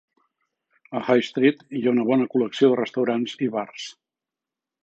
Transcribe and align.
A 0.99 1.01
High 1.09 1.25
Street 1.27 1.61
hi 1.79 1.83
ha 1.85 1.93
una 1.97 2.07
bona 2.09 2.27
col·lecció 2.33 2.73
de 2.73 2.81
restaurants 2.83 3.37
i 3.49 3.55
bars. 3.59 3.87